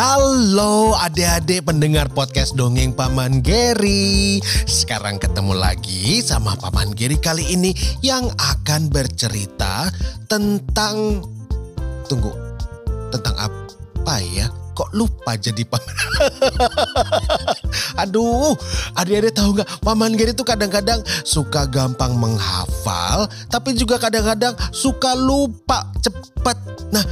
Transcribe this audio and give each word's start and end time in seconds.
Halo 0.00 0.96
adik-adik 0.96 1.68
pendengar 1.68 2.08
podcast 2.08 2.56
Dongeng 2.56 2.96
Paman 2.96 3.44
Geri 3.44 4.40
Sekarang 4.64 5.20
ketemu 5.20 5.52
lagi 5.52 6.24
sama 6.24 6.56
Paman 6.56 6.96
Geri 6.96 7.20
kali 7.20 7.44
ini 7.52 7.76
Yang 8.00 8.32
akan 8.40 8.88
bercerita 8.88 9.92
tentang 10.24 11.20
Tunggu, 12.08 12.32
tentang 13.12 13.36
apa 13.44 14.24
ya? 14.24 14.48
Kok 14.72 14.96
lupa 14.96 15.36
jadi 15.36 15.68
paman? 15.68 15.96
Aduh, 18.08 18.56
adik-adik 18.96 19.36
tahu 19.36 19.60
nggak? 19.60 19.84
Paman 19.84 20.16
Geri 20.16 20.32
itu 20.32 20.48
kadang-kadang 20.48 21.04
suka 21.28 21.68
gampang 21.68 22.16
menghafal, 22.16 23.28
tapi 23.52 23.76
juga 23.76 24.00
kadang-kadang 24.00 24.56
suka 24.72 25.12
lupa 25.12 25.84
cepat. 26.00 26.56
Nah, 26.88 27.04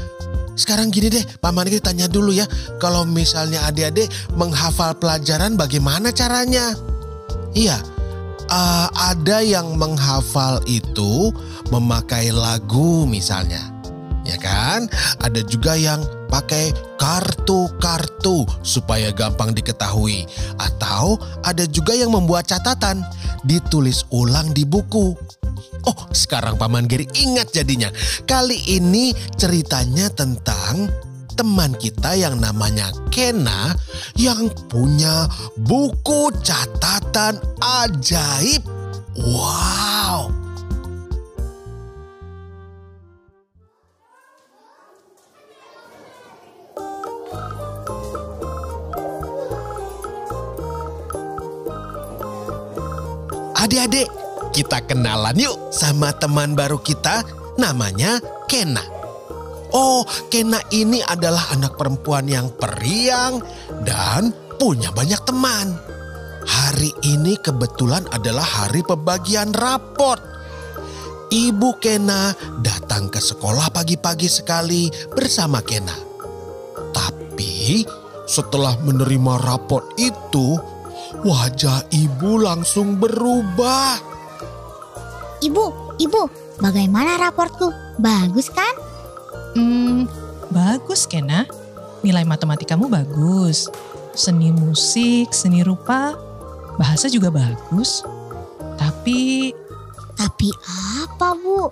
sekarang 0.58 0.90
gini 0.90 1.06
deh, 1.06 1.22
Paman 1.38 1.70
Giri 1.70 1.78
tanya 1.78 2.10
dulu 2.10 2.34
ya, 2.34 2.42
kalau 2.82 3.06
misalnya 3.06 3.62
adik-adik 3.70 4.10
menghafal 4.34 4.98
pelajaran 4.98 5.54
bagaimana 5.54 6.10
caranya? 6.10 6.74
Iya, 7.54 7.78
eh, 8.50 8.88
ada 8.90 9.38
yang 9.38 9.78
menghafal 9.78 10.58
itu 10.66 11.30
memakai 11.70 12.34
lagu 12.34 13.06
misalnya, 13.06 13.62
ya 14.26 14.34
kan? 14.42 14.90
Ada 15.22 15.46
juga 15.46 15.78
yang 15.78 16.02
pakai 16.26 16.74
kartu-kartu 16.98 18.42
supaya 18.66 19.14
gampang 19.14 19.54
diketahui, 19.54 20.26
atau 20.58 21.22
ada 21.46 21.64
juga 21.70 21.94
yang 21.94 22.10
membuat 22.10 22.50
catatan, 22.50 23.06
ditulis 23.46 24.02
ulang 24.10 24.50
di 24.52 24.66
buku. 24.66 25.14
Oh, 25.86 25.98
sekarang 26.12 26.56
Paman 26.58 26.86
Geri 26.86 27.08
ingat 27.16 27.52
jadinya. 27.54 27.88
Kali 28.24 28.58
ini 28.70 29.14
ceritanya 29.36 30.10
tentang 30.12 30.88
teman 31.38 31.70
kita 31.78 32.18
yang 32.18 32.42
namanya 32.42 32.90
Kena 33.14 33.70
yang 34.18 34.50
punya 34.66 35.30
buku 35.62 36.34
catatan 36.42 37.38
ajaib. 37.62 38.66
Wow. 39.14 40.34
Adik-adik, 53.58 54.06
kita 54.58 54.82
kenalan 54.90 55.38
yuk 55.38 55.70
sama 55.70 56.10
teman 56.18 56.58
baru 56.58 56.82
kita 56.82 57.22
namanya 57.62 58.18
Kena. 58.50 58.82
Oh, 59.70 60.02
Kena 60.26 60.58
ini 60.74 60.98
adalah 60.98 61.54
anak 61.54 61.78
perempuan 61.78 62.26
yang 62.26 62.50
periang 62.58 63.38
dan 63.86 64.34
punya 64.58 64.90
banyak 64.90 65.22
teman. 65.22 65.78
Hari 66.42 66.90
ini 67.06 67.38
kebetulan 67.38 68.02
adalah 68.10 68.42
hari 68.42 68.82
pembagian 68.82 69.54
raport. 69.54 70.18
Ibu 71.30 71.78
Kena 71.78 72.34
datang 72.58 73.14
ke 73.14 73.22
sekolah 73.22 73.70
pagi-pagi 73.70 74.26
sekali 74.26 74.90
bersama 75.14 75.62
Kena. 75.62 75.94
Tapi 76.90 77.86
setelah 78.26 78.74
menerima 78.82 79.38
raport 79.38 79.94
itu, 80.02 80.58
wajah 81.22 81.86
ibu 81.94 82.42
langsung 82.42 82.98
berubah. 82.98 84.17
Ibu, 85.38 85.96
ibu, 86.02 86.22
bagaimana 86.58 87.14
raportku? 87.18 87.70
Bagus 88.02 88.50
kan? 88.50 88.74
Hmm, 89.54 90.10
bagus 90.50 91.06
Kena. 91.06 91.46
Nilai 92.02 92.26
matematikamu 92.26 92.90
bagus. 92.90 93.70
Seni 94.18 94.50
musik, 94.50 95.30
seni 95.30 95.62
rupa, 95.62 96.18
bahasa 96.74 97.06
juga 97.06 97.30
bagus. 97.30 98.02
Tapi 98.78 99.50
Tapi 100.18 100.50
apa, 101.06 101.38
Bu? 101.38 101.70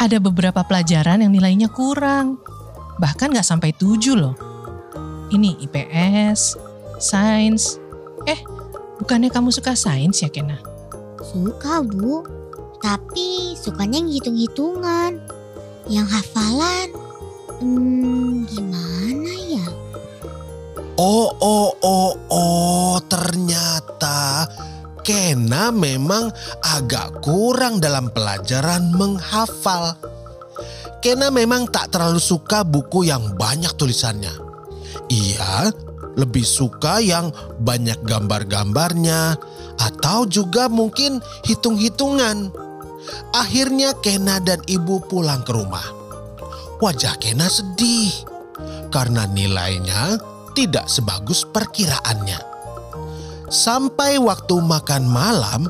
ada 0.00 0.16
beberapa 0.16 0.64
pelajaran 0.64 1.20
yang 1.20 1.32
nilainya 1.32 1.68
kurang. 1.68 2.40
Bahkan 2.96 3.36
nggak 3.36 3.44
sampai 3.44 3.76
tujuh 3.76 4.16
loh. 4.16 4.32
Ini 5.28 5.60
IPS, 5.64 6.56
sains. 6.96 7.76
Eh, 8.24 8.40
bukannya 9.00 9.28
kamu 9.28 9.52
suka 9.52 9.76
sains 9.76 10.24
ya 10.24 10.32
Kena? 10.32 10.56
Suka, 11.20 11.84
Bu. 11.84 12.39
Tapi 12.80 13.54
sukanya 13.60 14.00
yang 14.00 14.10
hitung-hitungan. 14.10 15.20
Yang 15.90 16.06
hafalan, 16.12 16.88
hmm, 17.60 18.46
gimana 18.46 19.32
ya? 19.48 19.66
Oh, 21.00 21.32
oh, 21.40 21.72
oh, 21.82 22.12
oh, 22.30 22.94
ternyata 23.08 24.46
Kena 25.00 25.72
memang 25.72 26.28
agak 26.60 27.24
kurang 27.24 27.80
dalam 27.80 28.12
pelajaran 28.12 28.92
menghafal. 28.92 29.96
Kena 31.00 31.32
memang 31.32 31.66
tak 31.72 31.96
terlalu 31.96 32.20
suka 32.20 32.60
buku 32.60 33.08
yang 33.08 33.32
banyak 33.34 33.72
tulisannya. 33.80 34.30
Ia 35.08 35.72
lebih 36.14 36.44
suka 36.44 37.00
yang 37.00 37.32
banyak 37.58 37.96
gambar-gambarnya 38.04 39.40
atau 39.80 40.28
juga 40.28 40.68
mungkin 40.68 41.24
hitung-hitungan. 41.48 42.52
Akhirnya 43.32 43.94
Kena 43.98 44.42
dan 44.42 44.60
ibu 44.66 45.00
pulang 45.06 45.42
ke 45.46 45.52
rumah. 45.54 45.84
Wajah 46.80 47.16
Kena 47.20 47.46
sedih 47.46 48.12
karena 48.90 49.24
nilainya 49.28 50.18
tidak 50.52 50.90
sebagus 50.90 51.46
perkiraannya. 51.48 52.40
Sampai 53.50 54.18
waktu 54.18 54.62
makan 54.62 55.04
malam, 55.10 55.66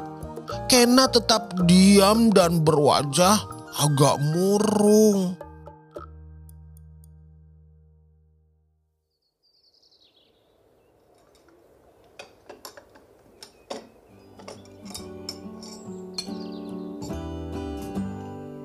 Kena 0.70 1.10
tetap 1.10 1.54
diam 1.66 2.30
dan 2.30 2.62
berwajah 2.62 3.38
agak 3.80 4.16
murung. 4.22 5.34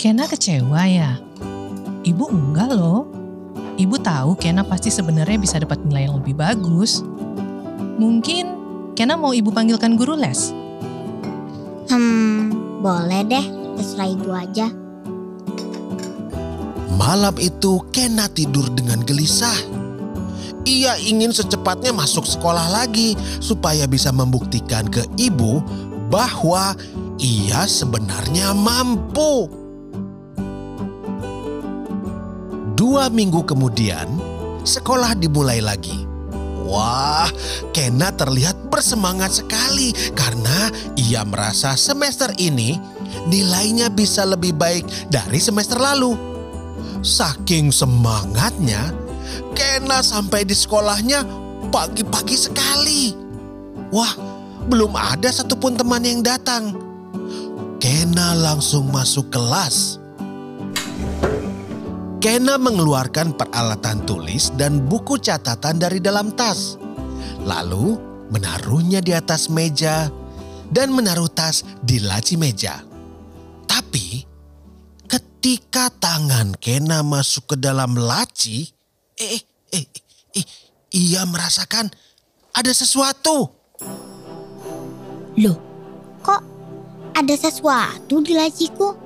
Kena 0.06 0.30
kecewa 0.30 0.86
ya? 0.86 1.18
Ibu 2.06 2.30
enggak 2.30 2.78
loh. 2.78 3.10
Ibu 3.74 3.98
tahu 4.06 4.38
Kena 4.38 4.62
pasti 4.62 4.94
sebenarnya 4.94 5.42
bisa 5.42 5.58
dapat 5.58 5.82
nilai 5.82 6.06
yang 6.06 6.22
lebih 6.22 6.38
bagus. 6.38 7.02
Mungkin 7.98 8.54
Kena 8.94 9.18
mau 9.18 9.34
ibu 9.34 9.50
panggilkan 9.50 9.98
guru 9.98 10.14
les? 10.14 10.54
Hmm, 11.90 12.54
boleh 12.86 13.26
deh. 13.26 13.46
Terserah 13.82 14.10
ibu 14.14 14.30
aja. 14.30 14.70
Malam 17.02 17.34
itu 17.42 17.82
Kena 17.90 18.30
tidur 18.30 18.70
dengan 18.78 19.02
gelisah. 19.02 19.58
Ia 20.70 21.02
ingin 21.02 21.34
secepatnya 21.34 21.90
masuk 21.98 22.30
sekolah 22.30 22.70
lagi 22.70 23.18
supaya 23.42 23.90
bisa 23.90 24.14
membuktikan 24.14 24.86
ke 24.86 25.02
ibu 25.18 25.66
bahwa 26.14 26.78
ia 27.18 27.66
sebenarnya 27.66 28.54
mampu. 28.54 29.65
Dua 32.76 33.08
minggu 33.08 33.48
kemudian, 33.48 34.04
sekolah 34.68 35.16
dimulai 35.16 35.64
lagi. 35.64 36.04
Wah, 36.68 37.32
Kena 37.72 38.12
terlihat 38.12 38.68
bersemangat 38.68 39.40
sekali 39.40 39.96
karena 40.12 40.68
ia 41.00 41.24
merasa 41.24 41.80
semester 41.80 42.36
ini 42.36 42.76
nilainya 43.32 43.88
bisa 43.88 44.28
lebih 44.28 44.60
baik 44.60 44.84
dari 45.08 45.40
semester 45.40 45.80
lalu. 45.80 46.20
Saking 47.00 47.72
semangatnya, 47.72 48.92
Kena 49.56 50.04
sampai 50.04 50.44
di 50.44 50.52
sekolahnya 50.52 51.24
pagi-pagi 51.72 52.36
sekali. 52.36 53.16
Wah, 53.96 54.20
belum 54.68 54.92
ada 55.00 55.32
satupun 55.32 55.80
teman 55.80 56.04
yang 56.04 56.20
datang. 56.20 56.76
Kena 57.80 58.36
langsung 58.36 58.92
masuk 58.92 59.32
kelas. 59.32 60.05
Kena 62.26 62.58
mengeluarkan 62.58 63.38
peralatan 63.38 64.02
tulis 64.02 64.50
dan 64.58 64.82
buku 64.82 65.22
catatan 65.22 65.78
dari 65.78 66.02
dalam 66.02 66.34
tas. 66.34 66.74
Lalu 67.46 68.02
menaruhnya 68.34 68.98
di 68.98 69.14
atas 69.14 69.46
meja 69.46 70.10
dan 70.74 70.90
menaruh 70.90 71.30
tas 71.30 71.62
di 71.86 72.02
laci 72.02 72.34
meja. 72.34 72.82
Tapi 73.70 74.26
ketika 75.06 75.94
tangan 76.02 76.58
Kena 76.58 77.06
masuk 77.06 77.54
ke 77.54 77.56
dalam 77.62 77.94
laci, 77.94 78.74
eh, 79.22 79.46
eh, 79.70 79.86
eh, 80.34 80.46
ia 80.98 81.30
merasakan 81.30 81.94
ada 82.58 82.74
sesuatu. 82.74 83.54
Loh, 85.38 85.58
kok 86.26 86.42
ada 87.14 87.36
sesuatu 87.38 88.18
di 88.26 88.34
laciku? 88.34 88.98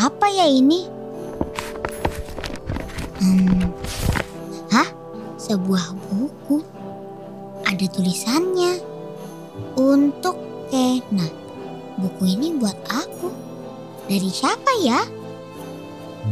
Apa 0.00 0.32
ya 0.32 0.48
ini? 0.48 0.99
Hmm, 3.20 3.68
hah? 4.72 4.88
Sebuah 5.36 5.92
buku. 6.08 6.64
Ada 7.68 7.84
tulisannya. 7.92 8.80
Untuk 9.76 10.40
Kena. 10.72 11.28
Buku 12.00 12.24
ini 12.24 12.56
buat 12.56 12.78
aku. 12.88 13.28
Dari 14.08 14.30
siapa 14.32 14.72
ya? 14.80 15.04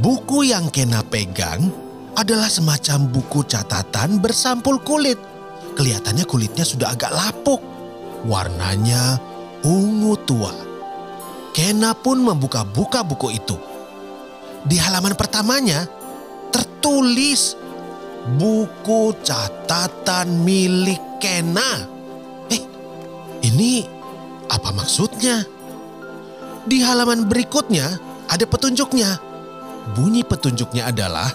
Buku 0.00 0.48
yang 0.48 0.72
Kena 0.72 1.04
pegang 1.04 1.68
adalah 2.16 2.48
semacam 2.48 3.04
buku 3.12 3.44
catatan 3.44 4.22
bersampul 4.24 4.80
kulit. 4.80 5.20
Kelihatannya 5.76 6.24
kulitnya 6.24 6.64
sudah 6.64 6.96
agak 6.96 7.12
lapuk. 7.12 7.60
Warnanya 8.24 9.20
ungu 9.60 10.16
tua. 10.24 10.56
Kena 11.52 11.92
pun 11.92 12.24
membuka-buka 12.24 13.04
buku 13.04 13.36
itu. 13.36 13.60
Di 14.64 14.80
halaman 14.80 15.18
pertamanya 15.18 15.97
tertulis 16.78 17.58
buku 18.38 19.10
catatan 19.26 20.46
milik 20.46 21.02
Kena. 21.18 21.82
Eh, 22.46 22.62
ini 23.42 23.82
apa 24.46 24.70
maksudnya? 24.70 25.42
Di 26.62 26.78
halaman 26.78 27.26
berikutnya 27.26 27.98
ada 28.30 28.46
petunjuknya. 28.46 29.18
Bunyi 29.98 30.22
petunjuknya 30.22 30.94
adalah 30.94 31.34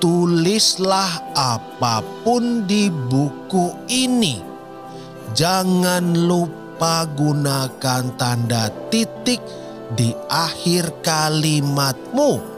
tulislah 0.00 1.36
apa 1.36 2.00
pun 2.24 2.64
di 2.64 2.88
buku 2.88 3.84
ini. 3.92 4.40
Jangan 5.36 6.24
lupa 6.24 7.04
gunakan 7.04 8.16
tanda 8.16 8.72
titik 8.88 9.44
di 9.92 10.16
akhir 10.32 11.04
kalimatmu. 11.04 12.51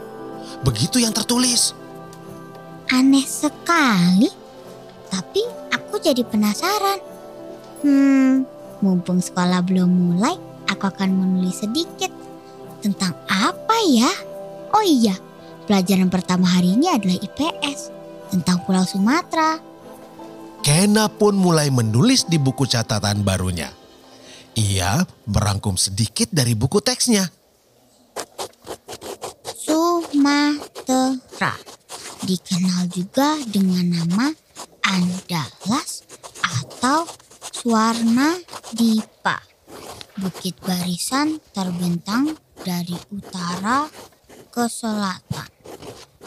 Begitu 0.63 1.01
yang 1.01 1.13
tertulis. 1.13 1.75
Aneh 2.91 3.25
sekali. 3.25 4.29
Tapi 5.09 5.41
aku 5.73 5.97
jadi 6.01 6.21
penasaran. 6.25 6.99
Hmm, 7.85 8.45
mumpung 8.81 9.21
sekolah 9.21 9.61
belum 9.61 9.87
mulai, 9.87 10.35
aku 10.69 10.89
akan 10.89 11.09
menulis 11.13 11.61
sedikit. 11.61 12.09
Tentang 12.81 13.13
apa 13.29 13.77
ya? 13.89 14.09
Oh 14.73 14.85
iya, 14.85 15.17
pelajaran 15.65 16.09
pertama 16.09 16.45
hari 16.49 16.77
ini 16.77 16.89
adalah 16.89 17.17
IPS. 17.17 17.93
Tentang 18.33 18.61
Pulau 18.65 18.83
Sumatera. 18.83 19.57
Kena 20.65 21.05
pun 21.13 21.37
mulai 21.37 21.69
menulis 21.69 22.25
di 22.25 22.41
buku 22.41 22.65
catatan 22.65 23.21
barunya. 23.21 23.69
Ia 24.57 25.05
merangkum 25.29 25.77
sedikit 25.77 26.33
dari 26.33 26.57
buku 26.57 26.81
teksnya. 26.81 27.29
Sumatera. 30.25 31.53
Dikenal 32.25 32.89
juga 32.89 33.37
dengan 33.45 33.85
nama 33.93 34.33
Andalas 34.81 36.01
atau 36.41 37.05
Swarna 37.53 38.33
Dipa. 38.73 39.37
Bukit 40.17 40.57
barisan 40.65 41.37
terbentang 41.53 42.33
dari 42.65 42.97
utara 43.13 43.85
ke 44.49 44.65
selatan. 44.65 45.45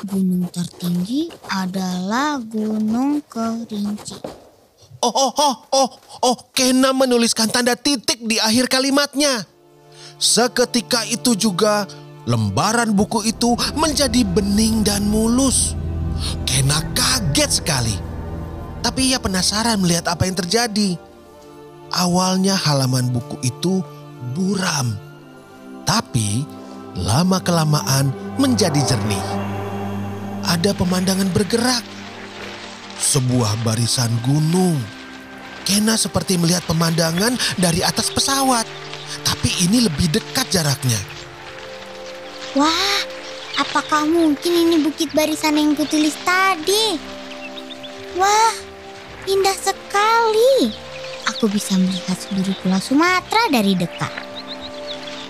Gunung 0.07 0.47
tertinggi 0.47 1.35
adalah 1.51 2.39
Gunung 2.39 3.27
Kerinci. 3.27 4.23
Oh, 5.03 5.11
oh, 5.11 5.33
oh, 5.35 5.55
oh, 5.75 5.91
oh, 6.23 6.37
Kena 6.55 6.95
menuliskan 6.95 7.51
tanda 7.51 7.75
titik 7.75 8.23
di 8.23 8.39
akhir 8.39 8.71
kalimatnya. 8.71 9.43
Seketika 10.23 11.03
itu 11.11 11.35
juga 11.35 11.91
lembaran 12.29 12.93
buku 12.93 13.25
itu 13.25 13.57
menjadi 13.73 14.21
bening 14.23 14.85
dan 14.85 15.09
mulus. 15.09 15.73
Kena 16.45 16.85
kaget 16.93 17.65
sekali. 17.65 17.97
Tapi 18.85 19.17
ia 19.17 19.19
penasaran 19.19 19.81
melihat 19.81 20.13
apa 20.13 20.29
yang 20.29 20.37
terjadi. 20.37 21.01
Awalnya 21.89 22.53
halaman 22.53 23.09
buku 23.09 23.41
itu 23.41 23.81
buram. 24.37 24.93
Tapi 25.89 26.45
lama-kelamaan 27.01 28.13
menjadi 28.37 28.79
jernih. 28.85 29.27
Ada 30.45 30.77
pemandangan 30.77 31.33
bergerak. 31.33 31.83
Sebuah 33.01 33.57
barisan 33.65 34.13
gunung. 34.21 34.77
Kena 35.65 35.97
seperti 35.97 36.37
melihat 36.37 36.65
pemandangan 36.69 37.37
dari 37.57 37.81
atas 37.81 38.13
pesawat. 38.13 38.69
Tapi 39.25 39.49
ini 39.65 39.89
lebih 39.89 40.13
dekat 40.13 40.53
jaraknya. 40.53 41.18
Wah, 42.57 43.01
apakah 43.61 44.09
mungkin 44.09 44.53
ini 44.53 44.77
bukit 44.81 45.13
barisan 45.13 45.61
yang 45.61 45.77
kutulis 45.77 46.17
tadi? 46.25 46.97
Wah, 48.17 48.55
indah 49.29 49.57
sekali. 49.61 50.73
Aku 51.29 51.45
bisa 51.53 51.77
melihat 51.77 52.17
seluruh 52.17 52.57
pulau 52.65 52.81
Sumatera 52.81 53.53
dari 53.53 53.77
dekat. 53.77 54.09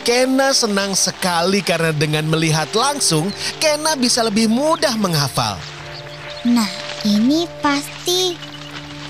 Kena 0.06 0.54
senang 0.54 0.94
sekali 0.94 1.58
karena 1.60 1.90
dengan 1.90 2.24
melihat 2.30 2.70
langsung, 2.70 3.34
Kena 3.58 3.98
bisa 3.98 4.22
lebih 4.22 4.46
mudah 4.46 4.94
menghafal. 4.94 5.58
Nah, 6.46 6.70
ini 7.02 7.50
pasti 7.58 8.38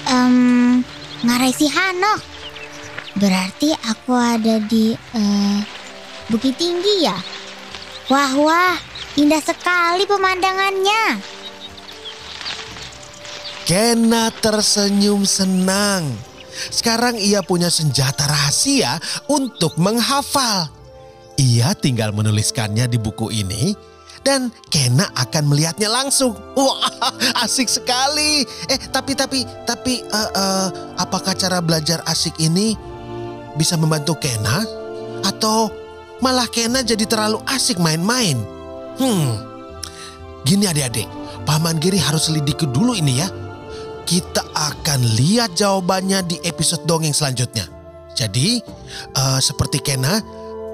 em 0.09 0.81
Ngarai 1.23 1.53
Hanok. 1.53 2.21
Berarti 3.21 3.75
aku 3.85 4.15
ada 4.17 4.63
di 4.65 4.97
eh, 4.97 5.61
Bukit 6.31 6.57
Tinggi 6.57 7.05
ya? 7.05 7.38
Wah, 8.09 8.33
wah, 8.41 8.77
indah 9.21 9.45
sekali 9.45 10.09
pemandangannya. 10.09 11.21
Kena 13.69 14.33
tersenyum 14.33 15.29
senang. 15.29 16.09
Sekarang 16.73 17.21
ia 17.21 17.45
punya 17.45 17.69
senjata 17.69 18.25
rahasia 18.25 18.97
untuk 19.29 19.77
menghafal. 19.77 20.73
Ia 21.37 21.77
tinggal 21.77 22.17
menuliskannya 22.17 22.89
di 22.89 22.97
buku 22.97 23.29
ini 23.29 23.77
dan 24.25 24.49
Kena 24.73 25.13
akan 25.13 25.45
melihatnya 25.53 25.93
langsung. 25.93 26.33
Wah, 26.57 27.13
asik 27.45 27.69
sekali. 27.69 28.49
Eh, 28.73 28.81
tapi 28.89 29.13
tapi 29.13 29.45
tapi 29.69 30.01
uh, 30.09 30.31
uh, 30.33 30.69
apakah 30.97 31.37
cara 31.37 31.61
belajar 31.61 32.01
asik 32.09 32.41
ini 32.41 32.73
bisa 33.61 33.77
membantu 33.77 34.17
Kena 34.17 34.65
atau 35.29 35.88
malah 36.21 36.47
Kena 36.51 36.83
jadi 36.83 37.05
terlalu 37.05 37.43
asik 37.49 37.79
main-main? 37.79 38.39
Hmm. 38.99 39.39
Gini 40.43 40.65
adik-adik, 40.67 41.07
Paman 41.45 41.79
Giri 41.79 42.01
harus 42.01 42.31
selidiki 42.31 42.67
dulu 42.71 42.95
ini 42.97 43.21
ya. 43.21 43.29
Kita 44.09 44.41
akan 44.57 45.05
lihat 45.21 45.53
jawabannya 45.53 46.25
di 46.25 46.37
episode 46.49 46.89
dongeng 46.89 47.13
selanjutnya. 47.13 47.69
Jadi, 48.17 48.59
uh, 49.15 49.39
seperti 49.39 49.79
Kena, 49.85 50.19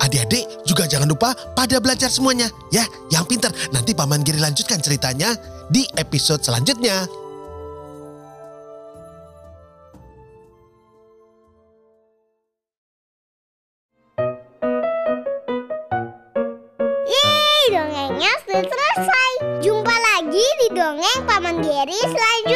adik-adik 0.01 0.47
juga 0.65 0.87
jangan 0.87 1.11
lupa 1.11 1.35
pada 1.53 1.83
belajar 1.83 2.09
semuanya 2.09 2.47
ya, 2.71 2.87
yang 3.11 3.27
pintar. 3.27 3.51
Nanti 3.75 3.93
Paman 3.93 4.23
Giri 4.23 4.39
lanjutkan 4.39 4.79
ceritanya 4.79 5.35
di 5.69 5.83
episode 5.99 6.41
selanjutnya. 6.47 7.24
Selesai. 18.55 19.31
Jumpa 19.67 19.91
lagi 19.91 20.47
di 20.63 20.69
dongeng 20.79 21.27
Paman 21.27 21.59
Geri 21.59 21.99
selanjutnya. 22.07 22.54